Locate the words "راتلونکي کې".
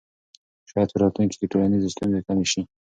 1.03-1.51